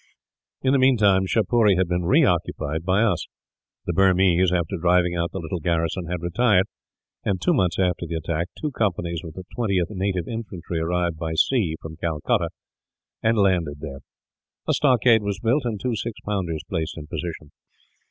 [0.63, 3.27] In the meantime, Shapuree had been reoccupied by us.
[3.85, 6.65] The Burmese after driving out the little garrison had retired
[7.23, 11.33] and, two months after the attack, two companies of the 20th Native Infantry arrived by
[11.35, 12.49] sea, from Calcutta,
[13.21, 13.99] and landed there.
[14.67, 17.51] A stockade was built, and two six pounders placed in position.